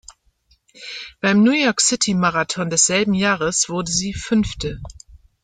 [1.19, 4.81] Beim New-York-City-Marathon desselben Jahres wurde sie Fünfte.